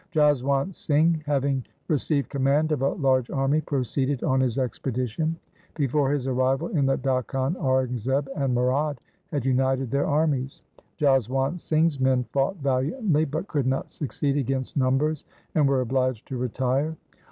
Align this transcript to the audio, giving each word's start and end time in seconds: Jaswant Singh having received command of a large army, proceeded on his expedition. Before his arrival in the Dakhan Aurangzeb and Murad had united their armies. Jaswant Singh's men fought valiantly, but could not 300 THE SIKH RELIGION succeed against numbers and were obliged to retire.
Jaswant 0.11 0.73
Singh 0.73 1.21
having 1.27 1.63
received 1.87 2.27
command 2.31 2.71
of 2.71 2.81
a 2.81 2.89
large 2.89 3.29
army, 3.29 3.61
proceeded 3.61 4.23
on 4.23 4.39
his 4.39 4.57
expedition. 4.57 5.35
Before 5.75 6.09
his 6.11 6.25
arrival 6.25 6.69
in 6.69 6.87
the 6.87 6.97
Dakhan 6.97 7.53
Aurangzeb 7.55 8.27
and 8.35 8.51
Murad 8.55 8.97
had 9.29 9.45
united 9.45 9.91
their 9.91 10.07
armies. 10.07 10.63
Jaswant 10.99 11.59
Singh's 11.61 11.99
men 11.99 12.23
fought 12.33 12.55
valiantly, 12.55 13.25
but 13.25 13.47
could 13.47 13.67
not 13.67 13.91
300 13.91 13.91
THE 13.91 13.91
SIKH 13.91 13.99
RELIGION 13.99 14.09
succeed 14.09 14.37
against 14.37 14.75
numbers 14.75 15.23
and 15.53 15.67
were 15.67 15.81
obliged 15.81 16.27
to 16.29 16.37
retire. 16.37 16.95